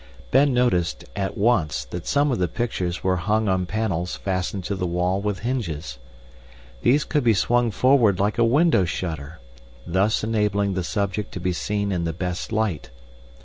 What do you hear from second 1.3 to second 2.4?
once, that some of